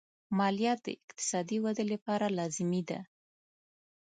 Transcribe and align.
مالیه 0.37 0.73
د 0.85 0.87
اقتصادي 0.99 1.57
ودې 1.63 1.85
لپاره 1.93 2.27
لازمي 2.37 2.81
ده. 2.89 2.99